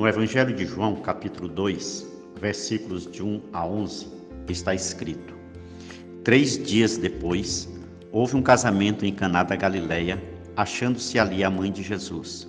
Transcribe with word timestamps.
No 0.00 0.08
Evangelho 0.08 0.54
de 0.54 0.64
João, 0.64 0.96
capítulo 0.96 1.46
2, 1.46 2.08
versículos 2.40 3.06
de 3.06 3.22
1 3.22 3.42
a 3.52 3.66
11, 3.66 4.06
está 4.48 4.74
escrito: 4.74 5.34
Três 6.24 6.56
dias 6.56 6.96
depois, 6.96 7.68
houve 8.10 8.34
um 8.34 8.40
casamento 8.40 9.04
em 9.04 9.12
Caná 9.12 9.42
da 9.42 9.54
Galileia, 9.56 10.18
achando-se 10.56 11.18
ali 11.18 11.44
a 11.44 11.50
mãe 11.50 11.70
de 11.70 11.82
Jesus. 11.82 12.48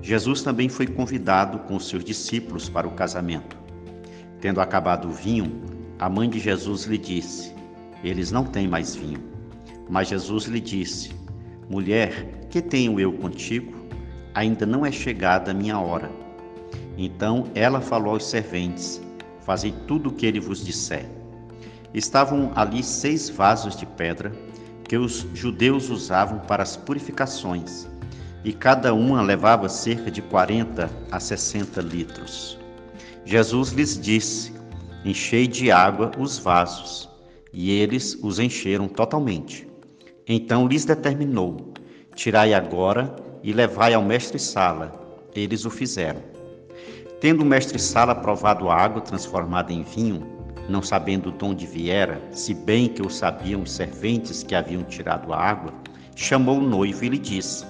Jesus 0.00 0.42
também 0.42 0.68
foi 0.68 0.86
convidado 0.86 1.58
com 1.66 1.80
seus 1.80 2.04
discípulos 2.04 2.68
para 2.68 2.86
o 2.86 2.92
casamento. 2.92 3.56
Tendo 4.40 4.60
acabado 4.60 5.08
o 5.08 5.12
vinho, 5.12 5.60
a 5.98 6.08
mãe 6.08 6.30
de 6.30 6.38
Jesus 6.38 6.84
lhe 6.84 6.98
disse: 6.98 7.52
Eles 8.04 8.30
não 8.30 8.44
têm 8.44 8.68
mais 8.68 8.94
vinho. 8.94 9.24
Mas 9.90 10.06
Jesus 10.06 10.44
lhe 10.44 10.60
disse: 10.60 11.10
Mulher, 11.68 12.46
que 12.48 12.62
tenho 12.62 13.00
eu 13.00 13.12
contigo? 13.14 13.74
Ainda 14.32 14.64
não 14.64 14.86
é 14.86 14.92
chegada 14.92 15.50
a 15.50 15.54
minha 15.54 15.80
hora. 15.80 16.25
Então 16.96 17.50
ela 17.54 17.80
falou 17.80 18.14
aos 18.14 18.24
serventes: 18.24 19.00
Fazei 19.40 19.72
tudo 19.86 20.08
o 20.08 20.12
que 20.12 20.26
ele 20.26 20.40
vos 20.40 20.64
disser. 20.64 21.08
Estavam 21.92 22.52
ali 22.54 22.82
seis 22.82 23.28
vasos 23.28 23.76
de 23.76 23.86
pedra 23.86 24.32
que 24.88 24.96
os 24.96 25.26
judeus 25.34 25.90
usavam 25.90 26.38
para 26.40 26.62
as 26.62 26.76
purificações, 26.76 27.88
e 28.44 28.52
cada 28.52 28.94
uma 28.94 29.22
levava 29.22 29.68
cerca 29.68 30.10
de 30.10 30.22
40 30.22 30.90
a 31.10 31.20
60 31.20 31.80
litros. 31.80 32.58
Jesus 33.24 33.70
lhes 33.70 34.00
disse: 34.00 34.52
Enchei 35.04 35.46
de 35.46 35.70
água 35.70 36.12
os 36.18 36.38
vasos, 36.38 37.08
e 37.52 37.70
eles 37.70 38.18
os 38.22 38.38
encheram 38.38 38.88
totalmente. 38.88 39.68
Então 40.26 40.66
lhes 40.66 40.84
determinou: 40.84 41.72
Tirai 42.14 42.54
agora 42.54 43.14
e 43.42 43.52
levai 43.52 43.94
ao 43.94 44.02
mestre-sala. 44.02 44.92
Eles 45.34 45.64
o 45.64 45.70
fizeram. 45.70 46.35
Tendo 47.18 47.42
o 47.42 47.46
mestre-sala 47.46 48.14
provado 48.14 48.68
a 48.68 48.76
água 48.76 49.00
transformada 49.00 49.72
em 49.72 49.82
vinho, 49.82 50.22
não 50.68 50.82
sabendo 50.82 51.32
de 51.32 51.44
onde 51.44 51.66
viera, 51.66 52.20
se 52.30 52.52
bem 52.52 52.88
que 52.88 53.00
o 53.00 53.08
sabiam 53.08 53.62
os 53.62 53.72
serventes 53.72 54.42
que 54.42 54.54
haviam 54.54 54.82
tirado 54.82 55.32
a 55.32 55.38
água, 55.38 55.72
chamou 56.14 56.58
o 56.58 56.62
noivo 56.62 57.04
e 57.04 57.08
lhe 57.08 57.18
disse: 57.18 57.64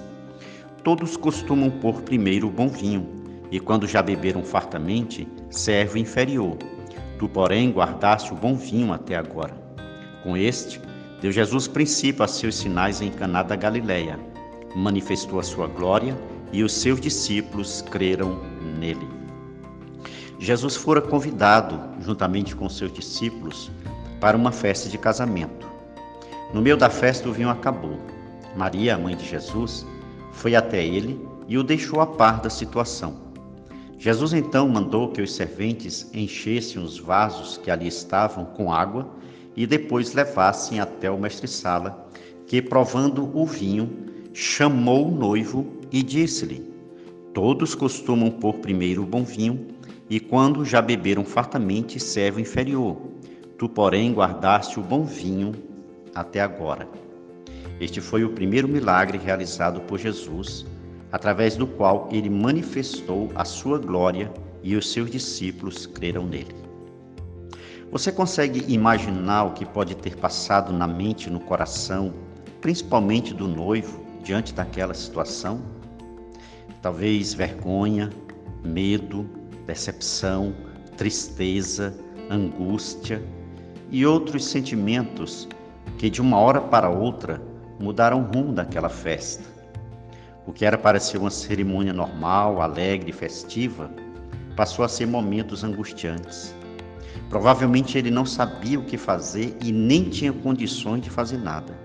Todos 0.83 1.17
costumam 1.17 1.70
pôr 1.70 2.02
primeiro 2.02 2.48
o 2.48 2.50
bom 2.50 2.69
vinho, 2.69 3.06
e 3.48 3.61
quando 3.61 3.86
já 3.86 4.02
beberam 4.02 4.42
fartamente, 4.42 5.28
serve 5.48 6.00
o 6.00 6.02
inferior. 6.02 6.56
Tu, 7.17 7.28
porém, 7.28 7.70
guardaste 7.70 8.33
o 8.33 8.36
bom 8.36 8.56
vinho 8.56 8.92
até 8.92 9.14
agora. 9.14 9.55
Com 10.24 10.36
este, 10.36 10.80
deu 11.20 11.30
Jesus 11.30 11.69
princípio 11.69 12.24
a 12.24 12.28
seus 12.28 12.56
sinais 12.56 13.00
em 13.00 13.12
Caná 13.12 13.44
da 13.44 13.55
Galileia. 13.55 14.19
Manifestou 14.74 15.39
a 15.39 15.44
sua 15.44 15.69
glória 15.69 16.19
e 16.52 16.64
os 16.64 16.72
seus 16.72 17.00
discípulos 17.00 17.80
creram 17.80 18.41
nele. 18.78 19.16
Jesus 20.39 20.77
fora 20.77 21.01
convidado, 21.01 21.81
juntamente 22.01 22.55
com 22.55 22.69
seus 22.69 22.92
discípulos, 22.92 23.70
para 24.20 24.37
uma 24.37 24.53
festa 24.53 24.89
de 24.89 24.98
casamento. 24.98 25.67
No 26.53 26.61
meio 26.61 26.77
da 26.77 26.91
festa, 26.91 27.29
o 27.29 27.33
vinho 27.33 27.48
acabou. 27.48 27.98
Maria, 28.55 28.95
a 28.95 28.98
mãe 28.98 29.17
de 29.17 29.27
Jesus, 29.27 29.87
foi 30.33 30.55
até 30.55 30.84
ele 30.84 31.19
e 31.48 31.57
o 31.57 31.62
deixou 31.62 32.01
a 32.01 32.07
par 32.07 32.41
da 32.41 32.51
situação. 32.51 33.17
Jesus 33.98 34.34
então 34.34 34.69
mandou 34.69 35.11
que 35.11 35.23
os 35.23 35.34
serventes 35.34 36.11
enchessem 36.12 36.83
os 36.83 36.98
vasos 36.98 37.57
que 37.57 37.70
ali 37.70 37.89
estavam 37.89 38.45
com 38.45 38.73
água 38.73 39.09
e 39.57 39.67
depois 39.67 40.12
levassem 40.12 40.81
até 40.81 41.11
o 41.11 41.19
mestre-sala, 41.19 42.07
que, 42.47 42.61
provando 42.61 43.31
o 43.37 43.47
vinho, 43.47 43.91
chamou 44.34 45.09
o 45.09 45.11
noivo 45.11 45.67
e 45.91 46.03
disse-lhe: 46.03 46.70
Todos 47.33 47.75
costumam 47.75 48.31
pôr 48.31 48.55
primeiro 48.55 49.03
o 49.03 49.07
bom 49.07 49.25
vinho 49.25 49.76
e 50.09 50.21
quando 50.21 50.64
já 50.64 50.80
beberam 50.80 51.25
fartamente, 51.25 51.98
serve 51.98 52.39
o 52.39 52.42
inferior. 52.42 52.97
Tu, 53.58 53.69
porém, 53.69 54.13
guardaste 54.13 54.79
o 54.79 54.83
bom 54.83 55.05
vinho 55.05 55.53
até 56.14 56.41
agora. 56.41 56.89
Este 57.80 58.01
foi 58.01 58.25
o 58.25 58.30
primeiro 58.30 58.69
milagre 58.69 59.19
realizado 59.19 59.80
por 59.80 59.98
Jesus, 59.98 60.64
através 61.11 61.57
do 61.57 61.67
qual 61.67 62.08
ele 62.13 62.30
manifestou 62.30 63.30
a 63.35 63.45
sua 63.45 63.79
glória 63.79 64.33
e 64.63 64.77
os 64.77 64.91
seus 64.92 65.11
discípulos 65.11 65.86
creram 65.86 66.27
nele. 66.27 66.55
Você 67.91 68.11
consegue 68.11 68.64
imaginar 68.73 69.45
o 69.45 69.53
que 69.53 69.64
pode 69.64 69.95
ter 69.97 70.17
passado 70.17 70.73
na 70.73 70.86
mente 70.86 71.29
e 71.29 71.30
no 71.30 71.41
coração, 71.41 72.13
principalmente 72.61 73.33
do 73.33 73.47
noivo, 73.47 74.05
diante 74.23 74.53
daquela 74.53 74.92
situação? 74.92 75.63
Talvez 76.83 77.33
vergonha, 77.33 78.11
medo, 78.64 79.29
decepção, 79.67 80.55
tristeza, 80.97 81.95
angústia 82.31 83.23
e 83.91 84.07
outros 84.07 84.45
sentimentos 84.45 85.49
que 85.99 86.09
de 86.09 86.21
uma 86.21 86.39
hora 86.39 86.61
para 86.61 86.89
outra 86.89 87.43
mudaram 87.79 88.21
o 88.21 88.25
rumo 88.25 88.53
daquela 88.53 88.89
festa. 88.89 89.45
O 90.47 90.53
que 90.53 90.65
era 90.65 90.79
para 90.79 91.01
ser 91.01 91.19
uma 91.19 91.31
cerimônia 91.31 91.93
normal, 91.93 92.63
alegre 92.63 93.11
e 93.11 93.13
festiva, 93.13 93.91
passou 94.57 94.85
a 94.85 94.89
ser 94.89 95.07
momentos 95.07 95.65
angustiantes. 95.65 96.55
Provavelmente 97.29 97.98
ele 97.98 98.11
não 98.11 98.25
sabia 98.25 98.79
o 98.79 98.85
que 98.85 98.97
fazer 98.97 99.57
e 99.61 99.73
nem 99.73 100.09
tinha 100.09 100.33
condições 100.33 101.03
de 101.03 101.11
fazer 101.11 101.39
nada. 101.39 101.77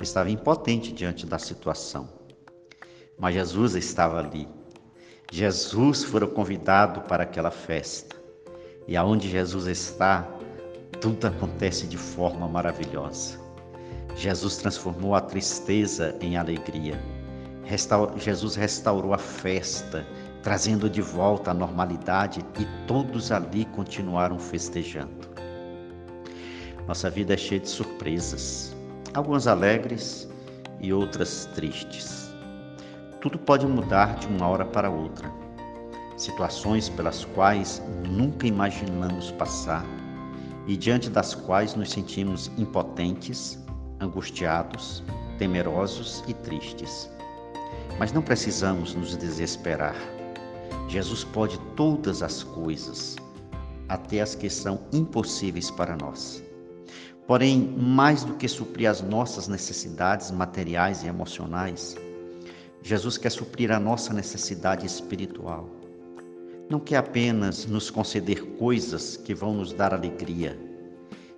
Estava 0.00 0.30
impotente 0.30 0.92
diante 0.92 1.26
da 1.26 1.38
situação. 1.38 2.08
Mas 3.18 3.34
Jesus 3.34 3.74
estava 3.74 4.18
ali 4.18 4.48
Jesus 5.30 6.04
fora 6.04 6.26
convidado 6.26 7.02
para 7.02 7.22
aquela 7.22 7.50
festa. 7.50 8.16
E 8.86 8.96
aonde 8.96 9.28
Jesus 9.28 9.66
está, 9.66 10.26
tudo 11.00 11.26
acontece 11.26 11.86
de 11.86 11.98
forma 11.98 12.48
maravilhosa. 12.48 13.38
Jesus 14.16 14.56
transformou 14.56 15.14
a 15.14 15.20
tristeza 15.20 16.16
em 16.22 16.38
alegria. 16.38 16.98
Jesus 18.16 18.56
restaurou 18.56 19.12
a 19.12 19.18
festa, 19.18 20.06
trazendo 20.42 20.88
de 20.88 21.02
volta 21.02 21.50
a 21.50 21.54
normalidade 21.54 22.40
e 22.58 22.66
todos 22.86 23.30
ali 23.30 23.66
continuaram 23.66 24.38
festejando. 24.38 25.28
Nossa 26.86 27.10
vida 27.10 27.34
é 27.34 27.36
cheia 27.36 27.60
de 27.60 27.68
surpresas, 27.68 28.74
algumas 29.12 29.46
alegres 29.46 30.26
e 30.80 30.90
outras 30.90 31.44
tristes. 31.54 32.27
Tudo 33.20 33.36
pode 33.36 33.66
mudar 33.66 34.14
de 34.16 34.28
uma 34.28 34.46
hora 34.46 34.64
para 34.64 34.88
outra. 34.88 35.28
Situações 36.16 36.88
pelas 36.88 37.24
quais 37.24 37.82
nunca 38.08 38.46
imaginamos 38.46 39.32
passar 39.32 39.84
e 40.68 40.76
diante 40.76 41.10
das 41.10 41.34
quais 41.34 41.74
nos 41.74 41.90
sentimos 41.90 42.48
impotentes, 42.56 43.58
angustiados, 44.00 45.02
temerosos 45.36 46.22
e 46.28 46.34
tristes. 46.34 47.10
Mas 47.98 48.12
não 48.12 48.22
precisamos 48.22 48.94
nos 48.94 49.16
desesperar. 49.16 49.96
Jesus 50.86 51.24
pode 51.24 51.58
todas 51.74 52.22
as 52.22 52.44
coisas, 52.44 53.16
até 53.88 54.20
as 54.20 54.36
que 54.36 54.48
são 54.48 54.80
impossíveis 54.92 55.72
para 55.72 55.96
nós. 55.96 56.40
Porém, 57.26 57.74
mais 57.76 58.22
do 58.22 58.34
que 58.34 58.46
suprir 58.46 58.88
as 58.88 59.02
nossas 59.02 59.48
necessidades 59.48 60.30
materiais 60.30 61.02
e 61.02 61.08
emocionais, 61.08 61.96
Jesus 62.82 63.18
quer 63.18 63.30
suprir 63.30 63.70
a 63.72 63.80
nossa 63.80 64.14
necessidade 64.14 64.86
espiritual. 64.86 65.68
Não 66.70 66.78
quer 66.78 66.96
apenas 66.96 67.66
nos 67.66 67.90
conceder 67.90 68.42
coisas 68.56 69.16
que 69.16 69.34
vão 69.34 69.54
nos 69.54 69.72
dar 69.72 69.92
alegria. 69.92 70.58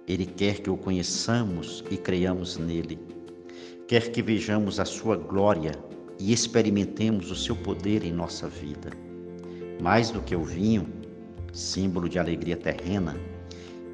Ele 0.06 0.26
quer 0.26 0.60
que 0.60 0.68
o 0.68 0.76
conheçamos 0.76 1.84
e 1.90 1.96
creiamos 1.96 2.56
nele. 2.56 2.98
Quer 3.86 4.10
que 4.10 4.22
vejamos 4.22 4.78
a 4.80 4.84
sua 4.84 5.16
glória 5.16 5.72
e 6.18 6.32
experimentemos 6.32 7.30
o 7.30 7.36
seu 7.36 7.56
poder 7.56 8.04
em 8.04 8.12
nossa 8.12 8.48
vida. 8.48 8.90
Mais 9.80 10.10
do 10.10 10.20
que 10.20 10.36
o 10.36 10.44
vinho, 10.44 10.86
símbolo 11.52 12.08
de 12.08 12.18
alegria 12.18 12.56
terrena, 12.56 13.16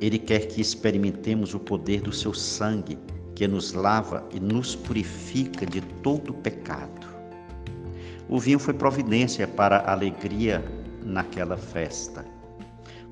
ele 0.00 0.18
quer 0.18 0.46
que 0.46 0.60
experimentemos 0.60 1.54
o 1.54 1.60
poder 1.60 2.02
do 2.02 2.12
seu 2.12 2.34
sangue, 2.34 2.98
que 3.34 3.46
nos 3.46 3.72
lava 3.72 4.26
e 4.32 4.40
nos 4.40 4.74
purifica 4.74 5.64
de 5.64 5.80
todo 6.02 6.34
pecado. 6.34 7.15
O 8.28 8.40
vinho 8.40 8.58
foi 8.58 8.74
providência 8.74 9.46
para 9.46 9.78
a 9.78 9.92
alegria 9.92 10.64
naquela 11.04 11.56
festa. 11.56 12.24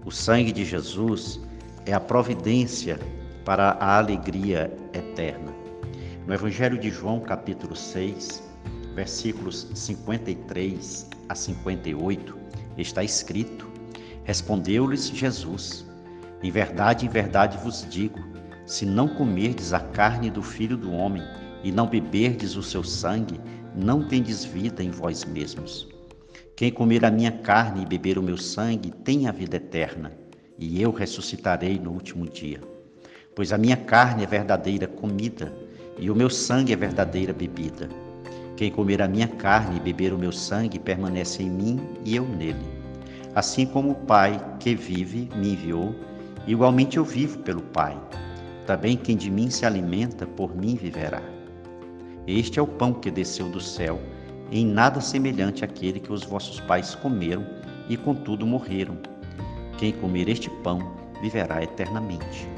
O 0.04 0.10
sangue 0.10 0.50
de 0.50 0.64
Jesus 0.64 1.40
é 1.86 1.92
a 1.92 2.00
providência 2.00 2.98
para 3.44 3.76
a 3.80 3.96
alegria 3.96 4.76
eterna. 4.92 5.54
No 6.26 6.34
Evangelho 6.34 6.76
de 6.76 6.90
João, 6.90 7.20
capítulo 7.20 7.76
6, 7.76 8.42
versículos 8.96 9.68
53 9.72 11.08
a 11.28 11.34
58, 11.34 12.36
está 12.76 13.04
escrito: 13.04 13.68
Respondeu-lhes 14.24 15.08
Jesus: 15.10 15.86
Em 16.42 16.50
verdade, 16.50 17.06
em 17.06 17.08
verdade 17.08 17.56
vos 17.58 17.86
digo, 17.88 18.18
se 18.66 18.84
não 18.84 19.06
comerdes 19.06 19.72
a 19.72 19.78
carne 19.78 20.28
do 20.28 20.42
Filho 20.42 20.76
do 20.76 20.90
homem 20.90 21.22
e 21.62 21.70
não 21.70 21.86
beberdes 21.86 22.56
o 22.56 22.62
seu 22.62 22.82
sangue, 22.82 23.40
não 23.74 24.06
tendes 24.06 24.44
vida 24.44 24.82
em 24.82 24.90
vós 24.90 25.24
mesmos. 25.24 25.88
Quem 26.56 26.70
comer 26.70 27.04
a 27.04 27.10
minha 27.10 27.32
carne 27.32 27.82
e 27.82 27.86
beber 27.86 28.16
o 28.16 28.22
meu 28.22 28.36
sangue 28.36 28.90
tem 28.90 29.26
a 29.26 29.32
vida 29.32 29.56
eterna, 29.56 30.12
e 30.56 30.80
eu 30.80 30.92
ressuscitarei 30.92 31.78
no 31.78 31.90
último 31.90 32.28
dia. 32.28 32.60
Pois 33.34 33.52
a 33.52 33.58
minha 33.58 33.76
carne 33.76 34.22
é 34.22 34.26
verdadeira 34.26 34.86
comida, 34.86 35.52
e 35.98 36.10
o 36.10 36.14
meu 36.14 36.30
sangue 36.30 36.72
é 36.72 36.76
verdadeira 36.76 37.32
bebida. 37.32 37.88
Quem 38.56 38.70
comer 38.70 39.02
a 39.02 39.08
minha 39.08 39.26
carne 39.26 39.78
e 39.78 39.80
beber 39.80 40.12
o 40.12 40.18
meu 40.18 40.30
sangue 40.30 40.78
permanece 40.78 41.42
em 41.42 41.50
mim 41.50 41.80
e 42.04 42.14
eu 42.14 42.24
nele. 42.24 42.64
Assim 43.34 43.66
como 43.66 43.90
o 43.90 43.94
Pai 43.96 44.40
que 44.60 44.76
vive 44.76 45.28
me 45.34 45.54
enviou, 45.54 45.92
igualmente 46.46 46.96
eu 46.96 47.04
vivo 47.04 47.40
pelo 47.40 47.62
Pai. 47.62 48.00
Também 48.64 48.96
quem 48.96 49.16
de 49.16 49.28
mim 49.28 49.50
se 49.50 49.66
alimenta, 49.66 50.24
por 50.24 50.54
mim 50.54 50.76
viverá. 50.76 51.33
Este 52.26 52.58
é 52.58 52.62
o 52.62 52.66
pão 52.66 52.94
que 52.94 53.10
desceu 53.10 53.50
do 53.50 53.60
céu, 53.60 54.00
em 54.50 54.64
nada 54.64 55.00
semelhante 55.00 55.62
àquele 55.62 56.00
que 56.00 56.10
os 56.10 56.24
vossos 56.24 56.58
pais 56.60 56.94
comeram 56.94 57.44
e 57.88 57.98
contudo 57.98 58.46
morreram. 58.46 58.96
Quem 59.76 59.92
comer 59.92 60.28
este 60.28 60.48
pão 60.62 60.78
viverá 61.20 61.62
eternamente. 61.62 62.48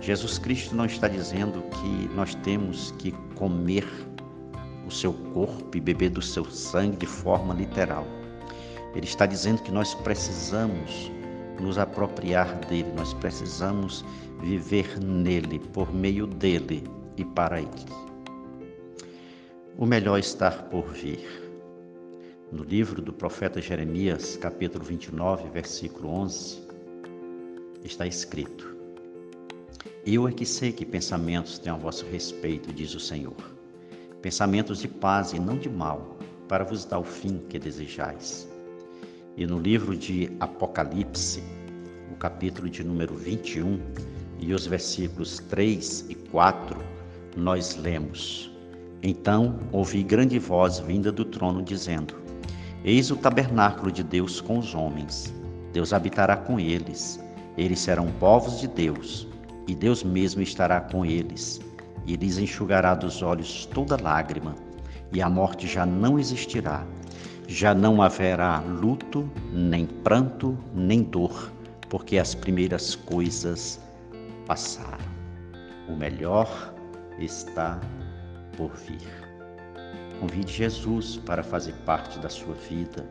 Jesus 0.00 0.38
Cristo 0.38 0.76
não 0.76 0.84
está 0.84 1.08
dizendo 1.08 1.62
que 1.70 2.14
nós 2.14 2.36
temos 2.36 2.92
que 2.98 3.10
comer 3.34 3.84
o 4.86 4.90
seu 4.90 5.12
corpo 5.32 5.76
e 5.76 5.80
beber 5.80 6.10
do 6.10 6.22
seu 6.22 6.44
sangue 6.44 6.98
de 6.98 7.06
forma 7.06 7.52
literal. 7.54 8.06
Ele 8.94 9.06
está 9.06 9.26
dizendo 9.26 9.62
que 9.62 9.72
nós 9.72 9.92
precisamos 9.94 11.10
nos 11.60 11.78
apropriar 11.78 12.54
dele, 12.66 12.92
nós 12.96 13.12
precisamos 13.14 14.04
viver 14.40 15.00
nele, 15.00 15.58
por 15.58 15.92
meio 15.92 16.26
dele 16.26 16.84
e 17.16 17.24
para 17.24 17.60
ele. 17.60 18.13
O 19.76 19.86
melhor 19.86 20.20
está 20.20 20.52
por 20.52 20.86
vir. 20.92 21.18
No 22.52 22.62
livro 22.62 23.02
do 23.02 23.12
profeta 23.12 23.60
Jeremias, 23.60 24.36
capítulo 24.36 24.84
29, 24.84 25.48
versículo 25.48 26.10
11, 26.10 26.60
está 27.82 28.06
escrito: 28.06 28.76
Eu 30.06 30.28
é 30.28 30.32
que 30.32 30.46
sei 30.46 30.72
que 30.72 30.86
pensamentos 30.86 31.58
têm 31.58 31.72
a 31.72 31.76
vosso 31.76 32.06
respeito, 32.06 32.72
diz 32.72 32.94
o 32.94 33.00
Senhor. 33.00 33.34
Pensamentos 34.22 34.78
de 34.78 34.86
paz 34.86 35.32
e 35.32 35.40
não 35.40 35.58
de 35.58 35.68
mal, 35.68 36.16
para 36.46 36.62
vos 36.62 36.84
dar 36.84 37.00
o 37.00 37.04
fim 37.04 37.38
que 37.48 37.58
desejais. 37.58 38.48
E 39.36 39.44
no 39.44 39.58
livro 39.58 39.96
de 39.96 40.30
Apocalipse, 40.38 41.42
o 42.12 42.16
capítulo 42.16 42.70
de 42.70 42.84
número 42.84 43.16
21 43.16 43.80
e 44.38 44.54
os 44.54 44.68
versículos 44.68 45.40
3 45.50 46.06
e 46.10 46.14
4, 46.14 46.80
nós 47.36 47.74
lemos: 47.74 48.53
Então 49.06 49.60
ouvi 49.70 50.02
grande 50.02 50.38
voz 50.38 50.78
vinda 50.78 51.12
do 51.12 51.26
trono 51.26 51.62
dizendo: 51.62 52.14
Eis 52.82 53.10
o 53.10 53.16
tabernáculo 53.16 53.92
de 53.92 54.02
Deus 54.02 54.40
com 54.40 54.58
os 54.58 54.74
homens. 54.74 55.32
Deus 55.74 55.92
habitará 55.92 56.36
com 56.36 56.58
eles. 56.58 57.20
Eles 57.56 57.80
serão 57.80 58.10
povos 58.18 58.60
de 58.60 58.66
Deus, 58.66 59.28
e 59.68 59.74
Deus 59.74 60.02
mesmo 60.02 60.40
estará 60.40 60.80
com 60.80 61.04
eles. 61.04 61.60
E 62.06 62.16
lhes 62.16 62.38
enxugará 62.38 62.94
dos 62.94 63.22
olhos 63.22 63.66
toda 63.66 64.00
lágrima, 64.00 64.54
e 65.12 65.20
a 65.20 65.28
morte 65.28 65.68
já 65.68 65.84
não 65.84 66.18
existirá 66.18 66.84
já 67.46 67.74
não 67.74 68.00
haverá 68.02 68.60
luto, 68.60 69.30
nem 69.52 69.86
pranto, 69.86 70.56
nem 70.74 71.02
dor, 71.02 71.52
porque 71.88 72.18
as 72.18 72.34
primeiras 72.34 72.94
coisas 72.94 73.80
passaram. 74.46 75.04
O 75.88 75.94
melhor 75.94 76.74
está 77.18 77.78
por 78.56 78.74
vir. 78.76 79.00
Convide 80.20 80.52
Jesus 80.52 81.16
para 81.16 81.42
fazer 81.42 81.74
parte 81.84 82.18
da 82.18 82.28
sua 82.28 82.54
vida, 82.54 83.06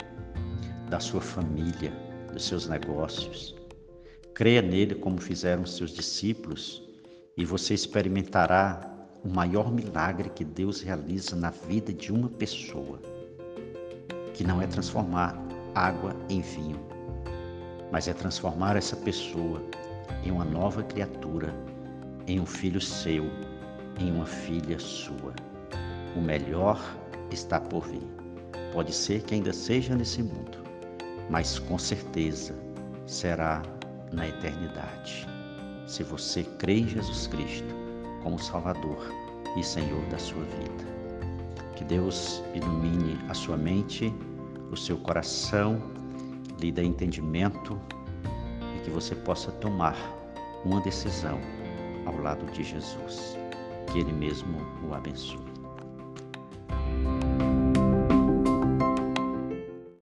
da 0.90 1.00
sua 1.00 1.22
família, 1.22 1.92
dos 2.31 2.45
seus 2.45 2.68
negócios. 2.68 3.56
Creia 4.34 4.62
nele 4.62 4.95
como 4.95 5.19
fizeram 5.19 5.66
seus 5.66 5.92
discípulos 5.92 6.81
e 7.38 7.45
você 7.45 7.74
experimentará 7.74 8.90
o 9.24 9.30
maior 9.30 9.72
milagre 9.72 10.30
que 10.30 10.44
Deus 10.44 10.81
realiza 10.81 11.36
na 11.36 11.50
vida 11.50 11.94
de 11.94 12.12
uma 12.12 12.30
pessoa 12.30 13.00
que 14.34 14.44
não 14.44 14.62
é 14.62 14.68
transformar 14.68 15.38
água 15.75 16.16
em 16.30 16.42
vinho, 16.42 16.80
mas 17.92 18.07
é 18.07 18.13
transformar 18.13 18.75
essa 18.75 18.96
pessoa 18.96 19.62
em 20.24 20.31
uma 20.31 20.44
nova 20.44 20.84
criatura, 20.84 21.54
em 22.28 22.39
um 22.39 22.46
filho 22.46 22.81
seu, 22.81 23.25
em 24.00 24.12
uma 24.12 24.25
filha 24.25 24.80
sua. 24.80 25.34
O 26.16 26.22
melhor 26.22 26.80
está 27.31 27.60
por 27.60 27.88
vir. 27.88 28.07
Pode 28.72 28.94
ser 28.94 29.22
que 29.24 29.36
ainda 29.36 29.54
seja 29.54 29.95
nesse 29.95 30.22
mundo, 30.24 30.57
mas 31.30 31.60
com 31.60 31.78
certeza 31.78 32.56
será 33.06 33.62
na 34.12 34.28
eternidade. 34.28 35.28
Se 35.86 36.04
você 36.04 36.44
crê 36.57 36.80
em 36.80 36.88
Jesus 36.88 37.28
Cristo 37.28 37.84
como 38.24 38.40
Salvador 38.40 39.06
e 39.57 39.63
Senhor 39.63 40.01
da 40.10 40.18
sua 40.18 40.44
vida. 40.44 40.94
Que 41.75 41.84
Deus 41.84 42.44
ilumine 42.54 43.19
a 43.30 43.34
sua 43.34 43.57
mente, 43.57 44.13
o 44.72 44.78
seu 44.78 44.98
coração, 44.98 45.81
lhe 46.60 46.72
dê 46.72 46.84
entendimento 46.84 47.80
e 48.75 48.80
que 48.84 48.89
você 48.89 49.13
possa 49.16 49.51
tomar 49.51 49.96
uma 50.63 50.80
decisão 50.81 51.39
ao 52.06 52.18
lado 52.18 52.46
de 52.51 52.63
Jesus. 52.63 53.43
Que 53.88 54.00
Ele 54.00 54.12
mesmo 54.12 54.58
o 54.88 54.94
abençoe. 54.94 55.53